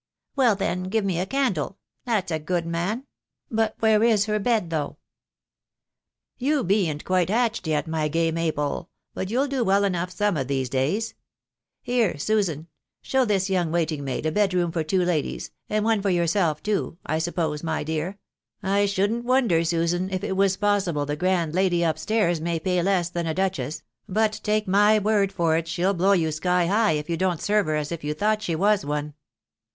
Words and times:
"Well, 0.35 0.55
then, 0.55 0.85
give 0.85 1.05
me 1.05 1.19
a 1.19 1.27
candle,— 1.27 1.77
that's 2.05 2.31
a 2.31 2.39
good 2.39 2.65
man.... 2.65 3.05
But 3.51 3.75
where 3.81 4.03
is 4.03 4.25
her 4.25 4.39
bed, 4.39 4.71
though 4.71 4.97
?""You 6.47 6.63
bean't 6.63 7.05
quite 7.05 7.29
hatched 7.29 7.67
yet, 7.67 7.85
my 7.87 8.07
gay 8.07 8.31
maypole, 8.31 8.89
but 9.13 9.29
you'll 9.29 9.45
do 9.47 9.63
well 9.63 9.83
enough 9.83 10.09
some 10.09 10.37
of 10.37 10.47
these 10.47 10.69
days.... 10.69 11.13
Here, 11.83 12.17
Susan!. 12.17 12.65
show 13.03 13.25
this 13.25 13.47
young 13.47 13.71
waiting 13.71 14.03
maid 14.03 14.25
a 14.25 14.31
bed 14.31 14.55
room 14.55 14.71
for 14.71 14.83
two 14.83 15.05
ladies— 15.05 15.51
and 15.69 15.85
one 15.85 16.01
for 16.01 16.09
yourself 16.09 16.63
too, 16.63 16.97
I 17.05 17.19
suppose, 17.19 17.61
my 17.61 17.83
dear. 17.83 18.17
I 18.63 18.87
shouldn't 18.87 19.25
wonder, 19.25 19.63
Susan, 19.63 20.09
if 20.09 20.23
it 20.23 20.35
.was 20.35 20.57
possible 20.57 21.05
the 21.05 21.15
grand 21.15 21.53
lady 21.53 21.85
up 21.85 21.99
stairs 21.99 22.41
may 22.41 22.59
pay 22.59 22.81
lass 22.81 23.11
than 23.11 23.27
a 23.27 23.35
duchess; 23.35 23.83
but. 24.09 24.39
take 24.41 24.67
my 24.67 24.97
word 24.97 25.31
for 25.31 25.57
it 25.57 25.67
shell 25.67 25.93
blow 25.93 26.13
you, 26.13 26.31
sky 26.31 26.65
high, 26.65 26.93
if 26.93 27.07
you 27.07 27.17
don't 27.17 27.39
serve 27.39 27.67
her 27.67 27.75
as 27.75 27.91
if 27.91 28.03
you 28.03 28.15
thought 28.15 28.41
she 28.41 28.55
was 28.55 28.83
one." 28.83 29.13